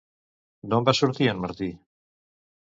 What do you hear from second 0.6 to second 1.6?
D'on va sortir en